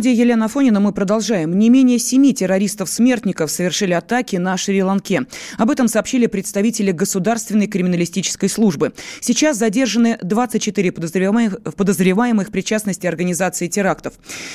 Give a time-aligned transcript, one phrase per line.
[0.00, 1.58] студии Елена Фонина мы продолжаем.
[1.58, 5.26] Не менее семи террористов-смертников совершили атаки на Шри-Ланке.
[5.58, 8.94] Об этом сообщили представители Государственной криминалистической службы.
[9.20, 14.14] Сейчас задержаны 24 подозреваемых, подозреваемых в причастности организации терактов.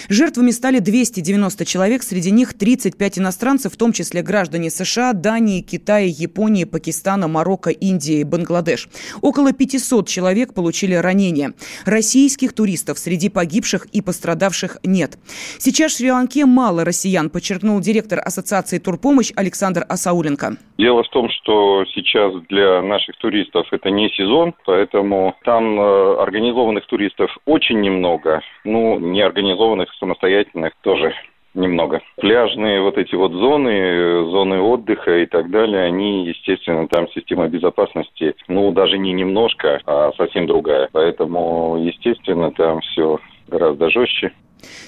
[0.10, 6.08] Жертвами стали 290 человек, среди них 35 иностранцев, в том числе граждане США, Дании, Китая,
[6.08, 8.90] Японии, Пакистана, Марокко, Индии и Бангладеш.
[9.22, 11.54] Около 500 человек получили ранения.
[11.86, 15.20] Российских туристов среди погибших и пострадавших нет.
[15.58, 20.58] Сейчас в Шри-Ланке мало россиян, подчеркнул директор Ассоциации Турпомощь Александр Асауленко.
[20.78, 26.86] Дело в том, что сейчас для наших туристов это не сезон, поэтому там э, организованных
[26.88, 28.42] туристов очень немного.
[28.64, 31.14] Ну, неорганизованных самостоятельных тоже
[31.56, 32.02] немного.
[32.18, 38.36] Пляжные вот эти вот зоны, зоны отдыха и так далее, они, естественно, там система безопасности,
[38.48, 40.90] ну, даже не немножко, а совсем другая.
[40.92, 44.32] Поэтому, естественно, там все гораздо жестче.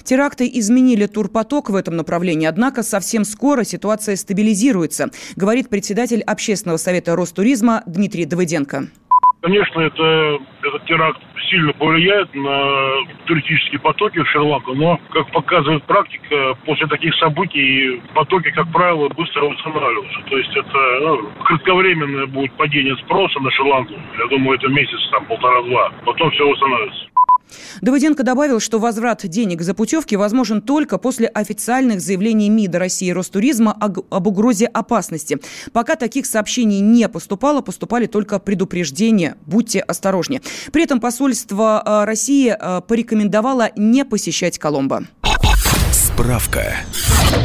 [0.04, 7.16] Теракты изменили турпоток в этом направлении, однако совсем скоро ситуация стабилизируется, говорит председатель Общественного совета
[7.16, 8.88] Ростуризма Дмитрий Давыденко.
[9.40, 16.54] Конечно, это, этот теракт сильно повлияет на туристические потоки в Шри-Ланку, но, как показывает практика,
[16.64, 20.20] после таких событий потоки, как правило, быстро восстанавливаются.
[20.28, 23.94] То есть это ну, кратковременное будет падение спроса на Шри-Ланку.
[24.18, 25.92] Я думаю, это месяц, там, полтора-два.
[26.04, 27.07] Потом все восстановится.
[27.80, 33.12] Давыденко добавил, что возврат денег за путевки возможен только после официальных заявлений МИДа России и
[33.12, 35.38] Ростуризма об угрозе опасности.
[35.72, 39.36] Пока таких сообщений не поступало, поступали только предупреждения.
[39.46, 40.42] Будьте осторожнее.
[40.72, 45.04] При этом посольство э, России э, порекомендовало не посещать Коломбо.
[46.18, 46.74] Справка.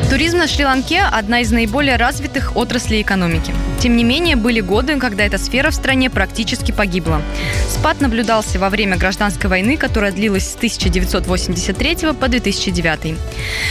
[0.09, 3.53] Туризм на Шри-Ланке– одна из наиболее развитых отраслей экономики.
[3.80, 7.21] Тем не менее, были годы, когда эта сфера в стране практически погибла.
[7.69, 13.15] Спад наблюдался во время гражданской войны, которая длилась с 1983 по 2009.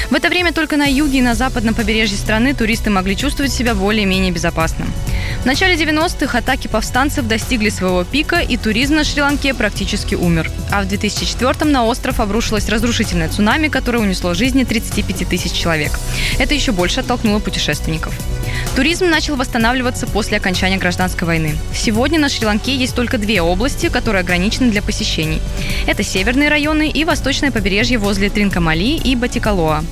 [0.08, 3.74] В это время только на юге и на западном побережье страны туристы могли чувствовать себя
[3.74, 4.86] более-менее безопасно.
[5.42, 10.50] В начале 90-х атаки повстанцев достигли своего пика, и туризм на Шри-Ланке практически умер.
[10.70, 15.90] А в 2004-м на остров обрушилось разрушительное цунами, которое унесло жизни 35 тысяч человек.
[16.38, 18.14] Это еще больше оттолкнуло путешественников.
[18.76, 21.56] Туризм начал восстанавливаться после окончания гражданской войны.
[21.74, 25.42] Сегодня на Шри-Ланке есть только две области, которые ограничены для посещений.
[25.86, 29.82] Это северные районы и восточное побережье возле Тринкамали и Батикалоа.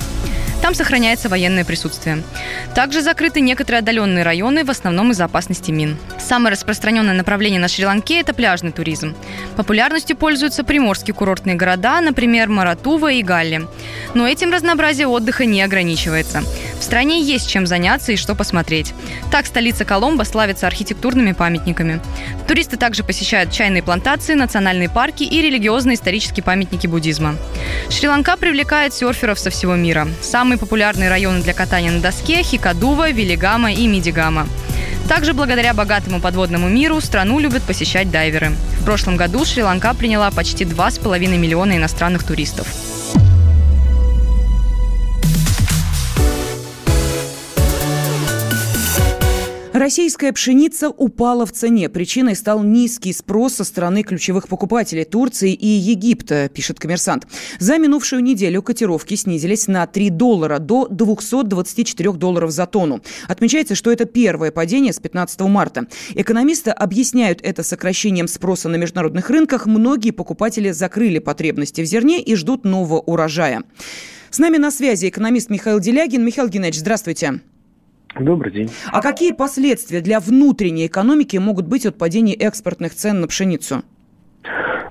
[0.61, 2.23] Там сохраняется военное присутствие.
[2.75, 5.97] Также закрыты некоторые отдаленные районы, в основном из-за опасности мин.
[6.19, 9.15] Самое распространенное направление на Шри-Ланке– это пляжный туризм.
[9.57, 13.67] Популярностью пользуются приморские курортные города, например, Маратува и Галли.
[14.13, 16.43] Но этим разнообразие отдыха не ограничивается.
[16.81, 18.95] В стране есть чем заняться и что посмотреть.
[19.31, 22.01] Так столица Коломбо славится архитектурными памятниками.
[22.47, 27.35] Туристы также посещают чайные плантации, национальные парки и религиозные исторические памятники буддизма.
[27.91, 30.07] Шри-Ланка привлекает серферов со всего мира.
[30.23, 34.47] Самые популярные районы для катания на доске– Хикадува, Вилигама и Мидигама.
[35.07, 38.53] Также благодаря богатому подводному миру страну любят посещать дайверы.
[38.79, 42.67] В прошлом году Шри-Ланка приняла почти 2,5 миллиона иностранных туристов.
[49.73, 51.87] Российская пшеница упала в цене.
[51.87, 57.25] Причиной стал низкий спрос со стороны ключевых покупателей Турции и Египта, пишет коммерсант.
[57.57, 63.01] За минувшую неделю котировки снизились на 3 доллара до 224 долларов за тонну.
[63.29, 65.87] Отмечается, что это первое падение с 15 марта.
[66.15, 69.67] Экономисты объясняют это сокращением спроса на международных рынках.
[69.67, 73.63] Многие покупатели закрыли потребности в зерне и ждут нового урожая.
[74.31, 76.25] С нами на связи экономист Михаил Делягин.
[76.25, 77.39] Михаил Геннадьевич, здравствуйте.
[78.19, 78.69] Добрый день.
[78.91, 83.83] А какие последствия для внутренней экономики могут быть от падения экспортных цен на пшеницу?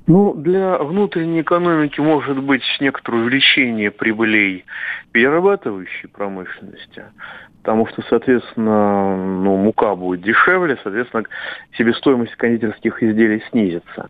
[0.07, 4.65] Ну, для внутренней экономики может быть некоторое увеличение прибылей
[5.13, 7.05] перерабатывающей промышленности,
[7.63, 11.25] потому что, соответственно, ну, мука будет дешевле, соответственно,
[11.77, 14.09] себестоимость кондитерских изделий снизится.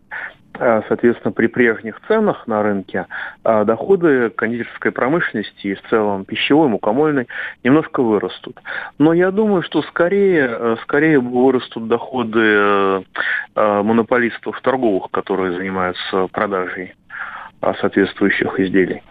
[0.62, 3.06] А, соответственно, при прежних ценах на рынке
[3.44, 7.28] а, доходы кондитерской промышленности и в целом пищевой, мукомольной
[7.64, 8.60] немножко вырастут.
[8.98, 13.02] Но я думаю, что скорее, э, скорее вырастут доходы э,
[13.56, 16.94] э, монополистов торговых, которые занимаются продажей
[17.62, 19.02] а, соответствующих изделий.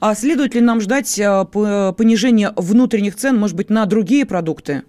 [0.00, 1.20] А следует ли нам ждать
[1.52, 4.84] понижения внутренних цен, может быть, на другие продукты?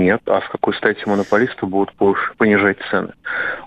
[0.00, 0.22] Нет.
[0.26, 1.94] А с какой стати монополисты будут
[2.38, 3.12] понижать цены?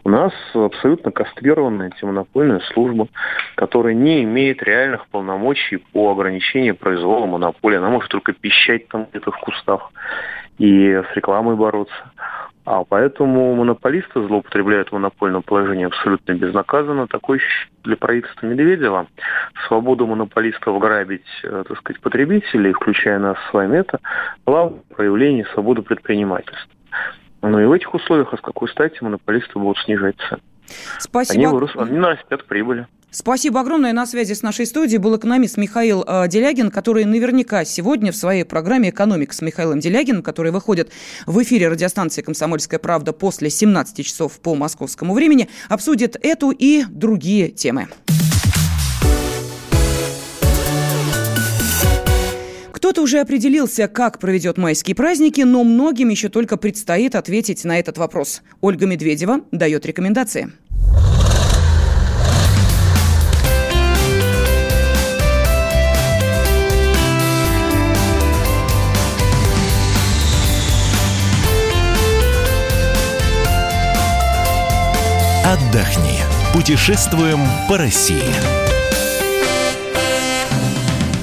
[0.03, 3.07] У нас абсолютно кастрированная антимонопольная служба,
[3.56, 7.77] которая не имеет реальных полномочий по ограничению произвола монополии.
[7.77, 9.91] Она может только пищать там где-то в кустах
[10.57, 12.12] и с рекламой бороться.
[12.65, 17.07] А поэтому монополисты злоупотребляют монопольным положением абсолютно безнаказанно.
[17.07, 17.42] Такой
[17.83, 19.07] для правительства Медведева.
[19.68, 24.00] Свободу монополистов грабить, э, так сказать, потребителей, включая нас с вами, это
[24.45, 26.71] главное проявление свободы предпринимательства.
[27.42, 30.42] Ну и в этих условиях, а с какой стати монополисты будут снижать цены?
[31.00, 31.44] Спасибо.
[31.44, 32.88] Они, вырос, они нарастят прибыли.
[33.13, 33.94] Спасибо огромное.
[33.94, 38.44] На связи с нашей студией был экономист Михаил э, Делягин, который наверняка сегодня в своей
[38.44, 40.92] программе «Экономика» с Михаилом Делягиным, которая выходит
[41.27, 47.50] в эфире радиостанции «Комсомольская правда» после 17 часов по московскому времени, обсудит эту и другие
[47.50, 47.88] темы.
[52.71, 58.00] Кто-то уже определился, как проведет майские праздники, но многим еще только предстоит ответить на этот
[58.00, 58.42] вопрос.
[58.59, 60.51] Ольга Медведева дает рекомендации.
[76.63, 78.24] Путешествуем по России.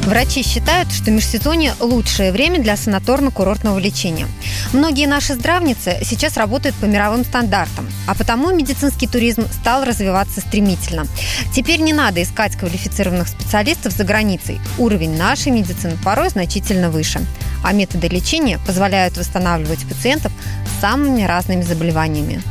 [0.02, 4.26] Врачи считают, что межсезонье– лучшее время для санаторно-курортного лечения.
[4.74, 11.06] Многие наши здравницы сейчас работают по мировым стандартам, а потому медицинский туризм стал развиваться стремительно.
[11.54, 14.60] Теперь не надо искать квалифицированных специалистов за границей.
[14.76, 17.18] Уровень нашей медицины порой значительно выше.
[17.64, 20.32] А методы лечения позволяют восстанавливать пациентов
[20.66, 22.42] с самыми разными заболеваниями.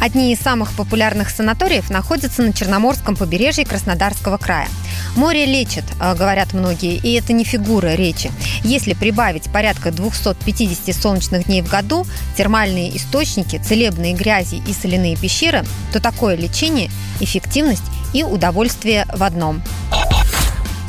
[0.00, 4.66] Одни из самых популярных санаториев находятся на Черноморском побережье Краснодарского края.
[5.14, 8.32] Море лечит, э, говорят многие, и это не фигура речи.
[8.64, 15.66] Если прибавить порядка 250 солнечных дней в году, термальные источники, целебные грязи и соляные пещеры,
[15.92, 19.62] то такое лечение, эффективность и удовольствие в одном.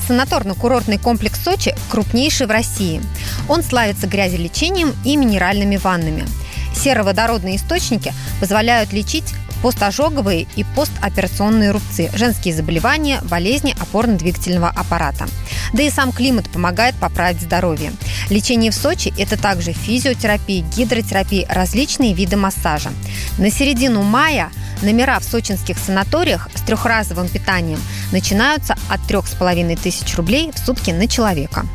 [0.07, 3.01] Санаторно-курортный комплекс Сочи крупнейший в России.
[3.49, 6.25] Он славится грязелечением и минеральными ваннами–
[6.81, 15.27] Сероводородные источники позволяют лечить постожоговые и постоперационные рубцы, женские заболевания, болезни опорно-двигательного аппарата.
[15.73, 17.93] Да и сам климат помогает поправить здоровье.
[18.31, 22.89] Лечение в Сочи– это также физиотерапия, гидротерапия, различные виды массажа.
[23.37, 24.49] На середину мая
[24.81, 27.79] номера в сочинских санаториях с трехразовым питанием
[28.11, 31.65] начинаются от 3,5 тысяч рублей в сутки на человека.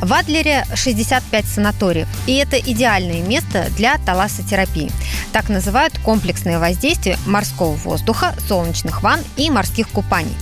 [0.00, 4.92] В Адлере 65 санаториев, и это идеальное место для талассотерапии.
[5.32, 10.36] Так называют комплексное воздействие морского воздуха, солнечных ванн и морских купаний.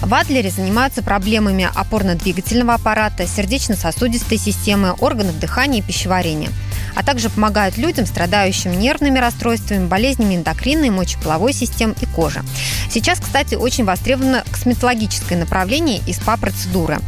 [0.00, 6.50] В Адлере занимаются проблемами опорно-двигательного аппарата, сердечно-сосудистой системы, органов дыхания и пищеварения–
[6.96, 12.42] а также помогают людям, страдающим нервными расстройствами, болезнями эндокринной, мочеполовой системы и кожи.
[12.90, 16.98] Сейчас, кстати, очень востребовано косметологическое направление и СПА-процедуры.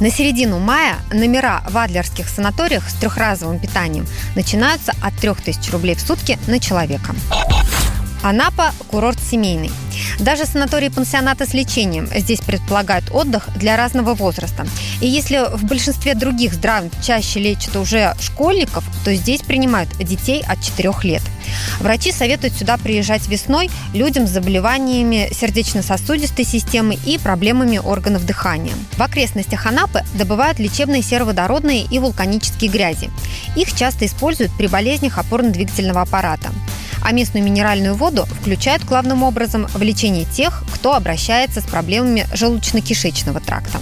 [0.00, 4.06] На середину мая номера в адлерских санаториях с трехразовым питанием
[4.36, 7.14] начинаются от 3000 рублей в сутки на человека.
[8.22, 9.72] Анапа– курорт семейный.
[10.20, 14.64] Даже санатории и пансионаты с лечением здесь предполагают отдых для разного возраста.
[15.00, 20.62] И если в большинстве других здрав чаще лечат уже школьников, то здесь принимают детей от
[20.62, 21.22] 4 лет.
[21.80, 28.74] Врачи советуют сюда приезжать весной людям с заболеваниями сердечно-сосудистой системы и проблемами органов дыхания.
[28.96, 33.10] В окрестностях Анапы добывают лечебные сероводородные и вулканические грязи.
[33.56, 36.50] Их часто используют при болезнях опорно-двигательного аппарата
[37.02, 43.44] а местную минеральную воду включают главным образом в лечение тех, кто обращается с проблемами желудочно-кишечного
[43.44, 43.78] тракта.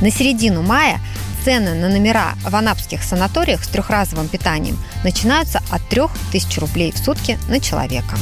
[0.00, 1.00] На середину мая
[1.44, 7.38] цены на номера в анапских санаториях с трехразовым питанием начинаются от 3000 рублей в сутки
[7.48, 8.16] на человека.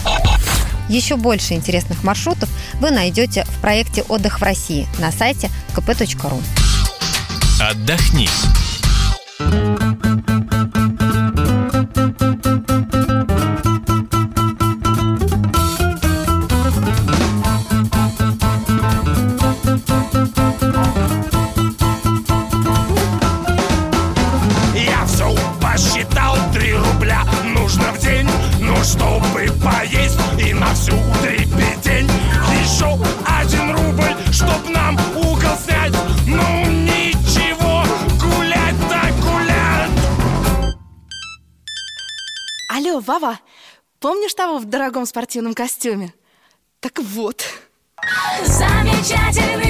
[0.89, 6.43] Еще больше интересных маршрутов вы найдете в проекте «Отдых в России» на сайте kp.ru.
[7.61, 8.29] Отдохни.
[44.09, 46.15] Помнишь того в дорогом спортивном костюме?
[46.81, 47.45] Так вот.
[48.43, 49.68] Замечательный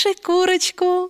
[0.00, 1.09] покушай курочку.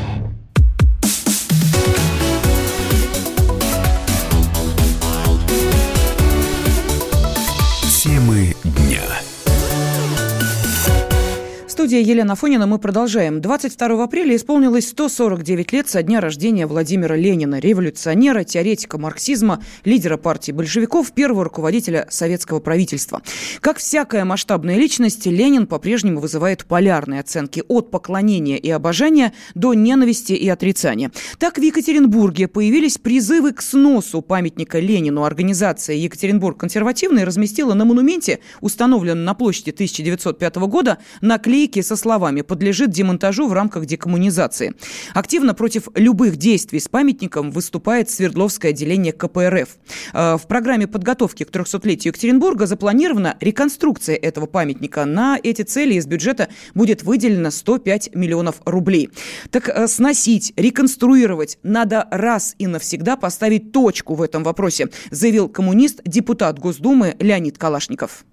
[11.91, 13.41] Студии Елена Фонина мы продолжаем.
[13.41, 20.53] 22 апреля исполнилось 149 лет со дня рождения Владимира Ленина, революционера, теоретика марксизма, лидера партии
[20.53, 23.21] большевиков, первого руководителя советского правительства.
[23.59, 30.31] Как всякая масштабная личность, Ленин по-прежнему вызывает полярные оценки от поклонения и обожания до ненависти
[30.31, 31.11] и отрицания.
[31.39, 35.25] Так в Екатеринбурге появились призывы к сносу памятника Ленину.
[35.25, 42.91] Организация Екатеринбург консервативная разместила на монументе, установленном на площади 1905 года, наклейки со словами «подлежит
[42.91, 44.73] демонтажу в рамках декоммунизации».
[45.13, 49.69] Активно против любых действий с памятником выступает Свердловское отделение КПРФ.
[50.13, 55.05] Э, в программе подготовки к 300-летию Екатеринбурга запланирована реконструкция этого памятника.
[55.05, 59.09] На эти цели из бюджета будет выделено 105 миллионов рублей.
[59.49, 66.01] Так э, сносить, реконструировать надо раз и навсегда поставить точку в этом вопросе, заявил коммунист,
[66.05, 68.25] депутат Госдумы Леонид Калашников.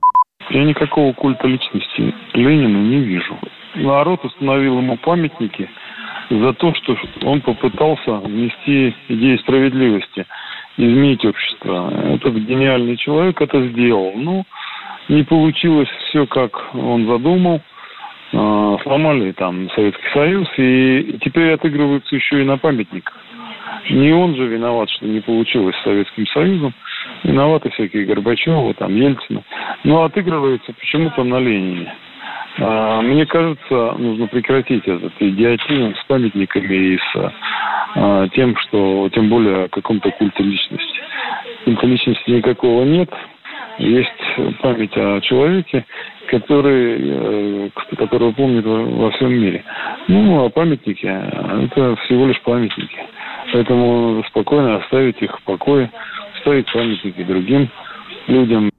[0.51, 3.37] Я никакого культа личности Ленина не вижу.
[3.75, 5.69] Народ установил ему памятники
[6.31, 10.27] за то, что он попытался внести идею справедливости,
[10.77, 11.93] изменить общество.
[12.15, 14.13] Этот гениальный человек это сделал.
[14.15, 14.45] Ну,
[15.09, 17.61] не получилось все, как он задумал.
[18.33, 23.17] А, сломали там Советский Союз, и теперь отыгрываются еще и на памятниках.
[23.91, 26.75] Не он же виноват, что не получилось с Советским Союзом.
[27.25, 29.43] Виноваты всякие Горбачевы, там, Ельцина.
[29.85, 31.93] Но отыгрывается почему-то на Ленине.
[32.61, 37.33] А, мне кажется, нужно прекратить этот идиотизм с памятниками и с
[37.95, 41.01] а, тем, что, тем более, о каком-то культе личности.
[41.65, 43.11] Культа личности никакого нет.
[43.79, 44.11] Есть
[44.61, 45.85] память о человеке,
[46.29, 49.65] который, э, которого помнят во всем мире.
[50.09, 52.99] Ну, а памятники– это всего лишь памятники.
[53.53, 55.91] Поэтому спокойно оставить их в покое,
[56.41, 57.69] ставить памятники другим
[58.27, 58.71] людям.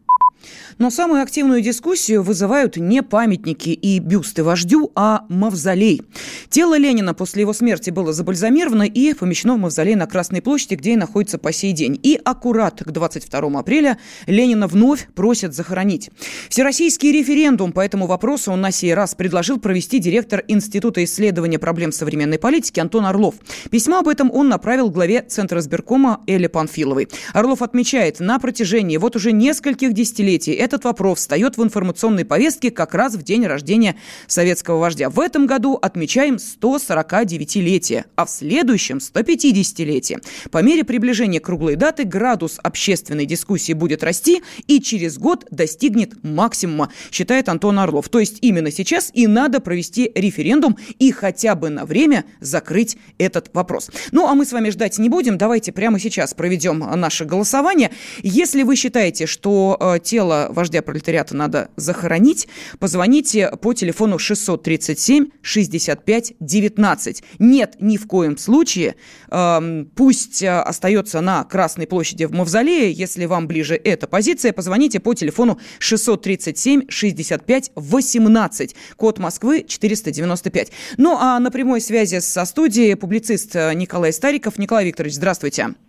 [0.80, 6.02] Но самую активную дискуссию вызывают не памятники и бюсты вождю, а мавзолей.
[6.50, 10.94] Тело Ленина после его смерти было забальзамировано и помещено в мавзолей на Красной площади, где
[10.94, 12.00] и находится по сей день.
[12.02, 16.12] И аккурат к 22 апреля Ленина вновь просят захоронить.
[16.48, 21.92] Всероссийский референдум по этому вопросу он на сей раз предложил провести директор Института исследования проблем
[21.92, 23.36] современной политики Антон Орлов.
[23.70, 27.10] Письмо об этом он направил главе Центра сберкома Эле Панфиловой.
[27.34, 32.94] Орлов отмечает, на протяжении вот уже нескольких десятилетий этот вопрос встает в информационной повестке как
[32.94, 33.96] раз в день рождения
[34.28, 35.10] советского вождя.
[35.10, 40.22] В этом году отмечаем 149-летие, а в следующем 150-летие.
[40.52, 46.92] По мере приближения круглой даты градус общественной дискуссии будет расти и через год достигнет максимума,
[47.12, 48.08] считает Антон Орлов.
[48.10, 53.50] То есть именно сейчас и надо провести референдум и хотя бы на время закрыть этот
[53.54, 53.90] вопрос.
[54.12, 55.40] Ну, а мы с вами ждать не будем.
[55.40, 57.90] Давайте прямо сейчас проведем наше голосование.
[58.22, 62.50] Если вы считаете, что э, тело вождя пролетариата надо захоронить,
[62.80, 67.24] позвоните по телефону 637 65 19.
[67.40, 68.96] Нет, ни в коем случае.
[69.32, 72.92] Э, пусть остается на Красной площади в Мавзолее.
[72.92, 78.76] Если вам ближе эта позиция, позвоните по телефону 637 65 18.
[78.98, 80.72] Код Москвы 495.
[80.98, 84.58] Ну а на прямой связи со студией публицист Николай Стариков.
[84.58, 85.70] Николай Викторович, здравствуйте.
[85.70, 85.89] А,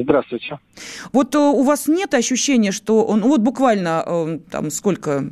[0.00, 0.58] здравствуйте.
[1.12, 5.30] Вот э, у вас нет ощущения, что он, вот буквально э, там сколько,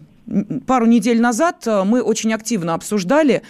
[0.67, 3.43] пару недель назад э, мы очень активно обсуждали,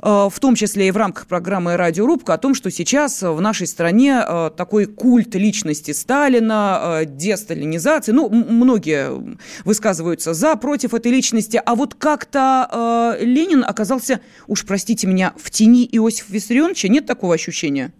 [0.00, 4.22] в том числе и в рамках программы «Радиорубка», о том, что сейчас в нашей стране
[4.56, 13.18] такой культ личности Сталина, десталинизации, ну, многие высказываются за, против этой личности, а вот как-то
[13.20, 17.92] Ленин оказался, уж простите меня, в тени Иосифа Виссарионовича, нет такого ощущения?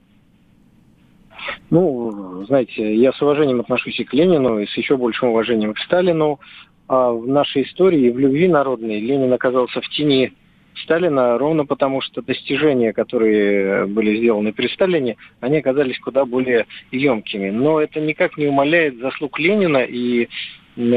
[1.71, 5.78] Ну, знаете, я с уважением отношусь и к Ленину, и с еще большим уважением к
[5.78, 6.40] Сталину
[6.92, 10.33] а в нашей истории, в любви народной, Ленин оказался в тени
[10.83, 17.50] Сталина ровно потому, что достижения, которые были сделаны при Сталине, они оказались куда более емкими.
[17.50, 20.28] Но это никак не умаляет заслуг Ленина, и,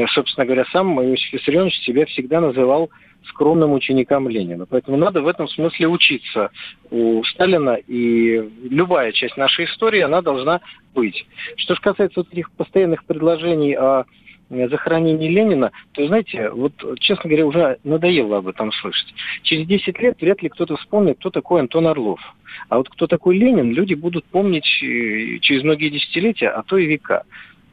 [0.08, 2.90] собственно говоря, сам Иосиф Виссарионович себя всегда называл
[3.28, 4.66] скромным ученикам Ленина.
[4.66, 6.50] Поэтому надо в этом смысле учиться
[6.90, 10.60] у Сталина, и любая часть нашей истории, она должна
[10.94, 11.26] быть.
[11.56, 14.04] Что же касается вот этих постоянных предложений о
[14.50, 19.12] захоронении Ленина, то, знаете, вот, честно говоря, уже надоело об этом слышать.
[19.42, 22.20] Через 10 лет вряд ли кто-то вспомнит, кто такой Антон Орлов.
[22.68, 26.86] А вот кто такой Ленин, люди будут помнить э, через многие десятилетия, а то и
[26.86, 27.24] века.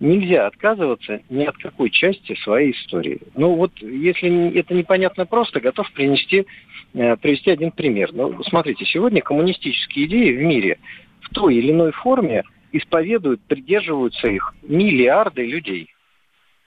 [0.02, 3.22] Нельзя отказываться ни от какой части своей истории.
[3.36, 6.48] Ну вот, если это непонятно просто, готов принести,
[6.96, 8.12] э, привести один пример.
[8.12, 10.80] Ну, смотрите, сегодня коммунистические идеи в мире
[11.22, 15.94] в той или иной форме исповедуют, придерживаются их миллиарды людей.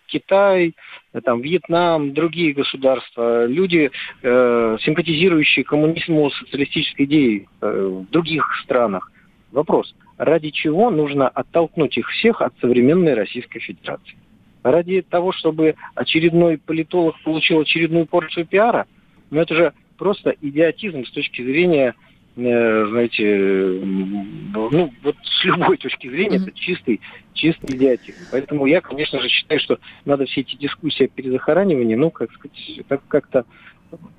[0.06, 0.76] Китай,
[1.24, 3.90] там, Вьетнам, другие государства, люди,
[4.22, 9.10] э, симпатизирующие коммунизму, социалистической идеей э, в других странах.
[9.54, 14.16] Вопрос, ради чего нужно оттолкнуть их всех от современной Российской Федерации?
[14.64, 18.86] Ради того, чтобы очередной политолог получил очередную порцию пиара?
[19.30, 21.94] Ну это же просто идиотизм с точки зрения
[22.36, 26.48] Э, знаете, ну, вот с любой точки зрения, mm-hmm.
[26.48, 27.00] это чистый,
[27.32, 28.18] чистый идиотизм.
[28.32, 32.80] Поэтому я, конечно же, считаю, что надо все эти дискуссии о перезахоранивании, ну, как сказать,
[33.06, 33.44] как-то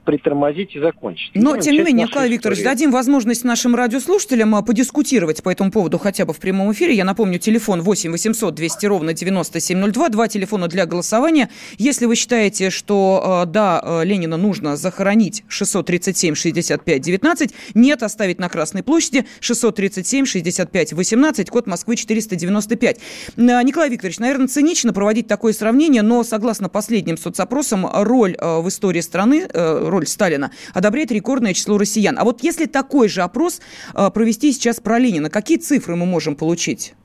[0.05, 1.31] притормозить и закончить.
[1.33, 2.73] Но, тем не менее, Николай Викторович, истории.
[2.73, 6.93] дадим возможность нашим радиослушателям а, подискутировать по этому поводу хотя бы в прямом эфире.
[6.93, 11.49] Я напомню, телефон 8 800 200 ровно 9702, два телефона для голосования.
[11.77, 18.39] Если вы считаете, что а, да, а, Ленина нужно захоронить 637 65 19, нет, оставить
[18.39, 22.99] на Красной площади 637 65 18, код Москвы 495.
[23.37, 29.47] Николай Викторович, наверное, цинично проводить такое сравнение, но согласно последним соцопросам, роль в истории страны
[29.55, 32.17] Э, роль Сталина, одобряет рекордное число россиян.
[32.17, 33.61] А вот если такой же опрос
[33.93, 36.95] э, провести сейчас про Ленина, какие цифры мы можем получить?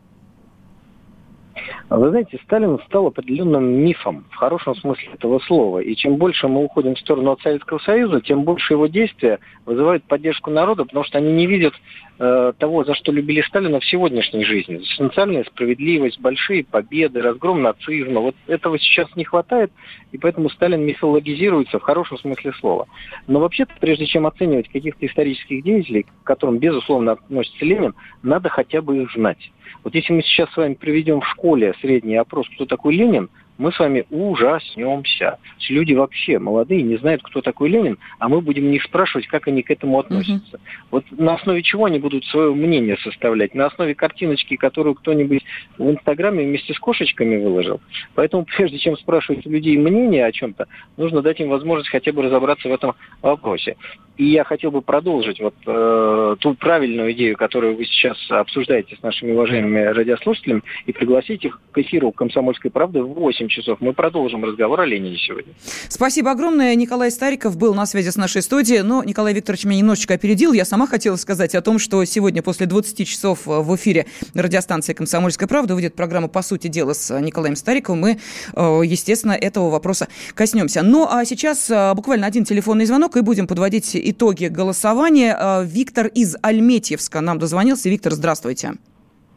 [1.90, 5.80] Вы знаете, Сталин стал определенным мифом, в хорошем смысле этого слова.
[5.80, 10.04] И чем больше мы уходим в сторону от Советского Союза, тем больше его действия вызывают
[10.04, 11.78] поддержку народа, потому что они не видят э,
[12.20, 14.82] того, за что любили Сталина в сегодняшней жизни.
[14.96, 18.20] Социальная справедливость, большие победы, разгром нацизма.
[18.20, 19.72] Вот этого сейчас не хватает,
[20.12, 22.88] и поэтому Сталин мифологизируется в хорошем смысле слова.
[23.26, 28.82] Но вообще-то, прежде чем оценивать каких-то исторических деятелей, к которым, безусловно, относится Ленин, надо хотя
[28.82, 29.50] бы их знать.
[29.82, 33.30] Вот если мы сейчас с вами проведем в школе средний опрос, кто такой Ленин,
[33.60, 35.38] мы с вами ужаснемся.
[35.68, 39.46] Люди вообще молодые не знают, кто такой Ленин, а мы будем у них спрашивать, как
[39.46, 40.56] они к этому относятся.
[40.56, 40.62] Угу.
[40.90, 43.54] Вот на основе чего они будут свое мнение составлять?
[43.54, 45.44] На основе картиночки, которую кто-нибудь
[45.78, 47.80] в Инстаграме вместе с кошечками выложил.
[48.14, 52.22] Поэтому прежде чем спрашивать у людей мнение о чем-то, нужно дать им возможность хотя бы
[52.22, 53.76] разобраться в этом вопросе.
[54.16, 59.02] И я хотел бы продолжить вот э, ту правильную идею, которую вы сейчас обсуждаете с
[59.02, 63.78] нашими уважаемыми радиослушателями, и пригласить их к эфиру «Комсомольской правды» в 8 часов.
[63.80, 65.52] Мы продолжим разговор о Ленине сегодня.
[65.88, 66.74] Спасибо огромное.
[66.74, 70.52] Николай Стариков был на связи с нашей студией, но Николай Викторович меня немножечко опередил.
[70.52, 75.48] Я сама хотела сказать о том, что сегодня после 20 часов в эфире радиостанции «Комсомольская
[75.48, 78.00] правда» выйдет программа «По сути дела» с Николаем Стариковым.
[78.00, 78.18] Мы,
[78.54, 80.82] э, естественно, этого вопроса коснемся.
[80.82, 85.36] Ну, а сейчас э, буквально один телефонный звонок, и будем подводить итоги голосования.
[85.38, 87.88] Э, Виктор из Альметьевска нам дозвонился.
[87.88, 88.72] Виктор, здравствуйте.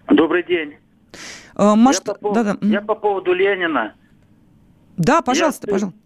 [0.08, 0.76] Добрый день.
[1.56, 1.98] Маш...
[1.98, 2.68] Я, по поводу, да, да.
[2.68, 3.96] я по поводу Ленина.
[4.98, 6.00] Да, пожалуйста, я, пожалуйста.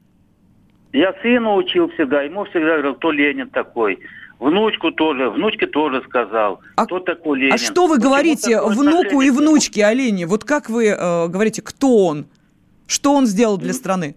[0.94, 4.00] Я сына учил всегда, ему всегда говорил, кто Ленин такой.
[4.40, 7.54] Внучку тоже, внучке тоже сказал, а, кто такой Ленин.
[7.54, 10.28] А что вы Почему говорите внуку и внучке о Ленине?
[10.28, 12.28] Вот как вы э, говорите, кто он?
[12.86, 14.16] Что он сделал для страны?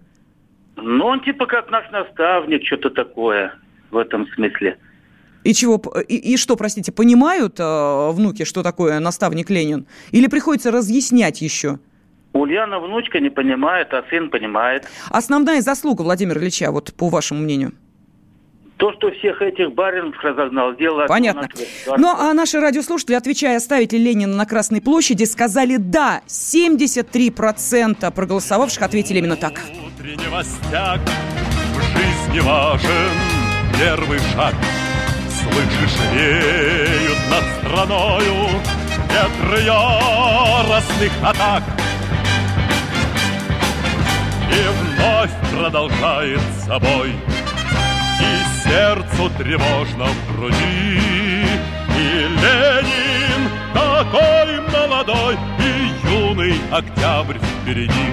[0.76, 3.54] Ну, он типа как наш наставник, что-то такое
[3.90, 4.78] в этом смысле.
[5.42, 5.80] И чего?
[6.06, 9.86] И, и что, простите, понимают э, внуки, что такое наставник Ленин?
[10.12, 11.78] Или приходится разъяснять еще?
[12.32, 14.86] Ульяна внучка не понимает, а сын понимает.
[15.10, 17.72] Основная заслуга Владимира Ильича, вот по вашему мнению?
[18.76, 21.04] То, что всех этих баринов разогнал, дело...
[21.06, 21.48] Понятно.
[21.98, 26.22] Ну, а наши радиослушатели, отвечая, оставить ли Ленина на Красной площади, сказали «да».
[26.26, 29.60] 73% проголосовавших ответили именно так.
[32.32, 33.12] не важен
[33.78, 34.54] первый шаг.
[35.28, 38.48] Слышишь, веют над страною
[39.10, 41.62] ветры яростных атак.
[45.20, 47.10] Вновь продолжает собой.
[48.20, 50.98] И сердцу тревожно в груди.
[51.96, 58.08] И Ленин такой молодой И юный октябрь впереди.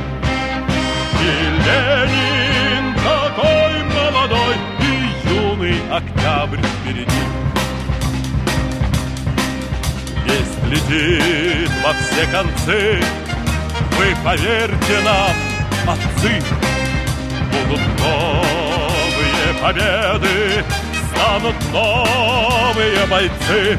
[1.21, 1.33] И
[1.65, 7.23] Ленин такой молодой И юный октябрь впереди.
[10.25, 13.01] Весть летит во все концы
[13.91, 15.31] Вы поверьте нам,
[15.87, 16.66] отцы
[17.67, 20.63] Будут новые победы
[21.11, 23.77] Станут новые бойцы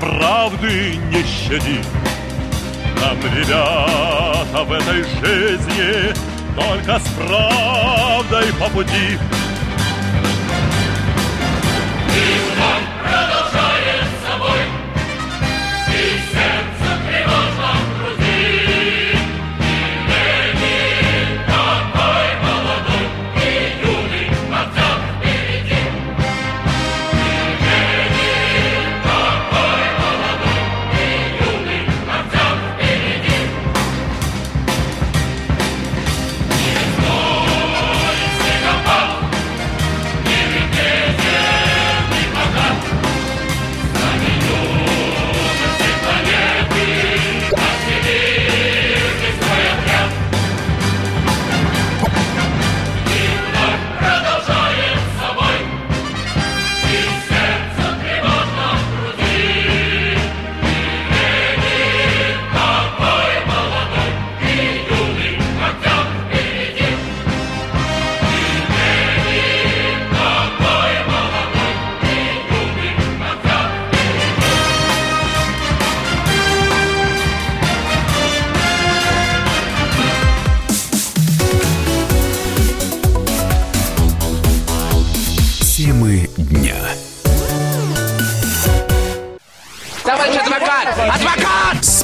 [0.00, 1.80] правды не щади.
[3.00, 6.14] Нам, ребята, в этой жизни
[6.58, 9.16] Только с правдой по пути.
[12.16, 12.47] И